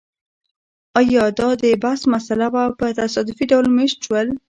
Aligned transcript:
ایا 0.99 1.23
دا 1.39 1.47
د 1.61 1.63
بخت 1.83 2.03
مسئله 2.15 2.45
وه 2.53 2.61
او 2.67 2.71
په 2.79 2.85
تصادفي 2.99 3.45
ډول 3.51 3.65
مېشت 3.77 3.97
شول 4.05 4.27